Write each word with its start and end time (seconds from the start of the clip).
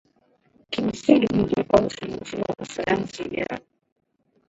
kimsingi 0.69 1.27
ni 1.33 1.43
tofauti 1.47 2.05
na 2.07 2.17
njia 2.17 2.43
ya 2.59 2.65
sayansi 2.65 3.29
ya 3.35 3.59